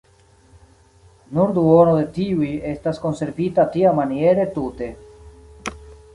Nur 1.37 1.53
duono 1.57 1.93
de 1.97 2.07
tiuj 2.15 2.49
estas 2.73 3.03
konservita 3.05 3.67
tiamaniere 3.77 4.49
tute. 4.59 4.91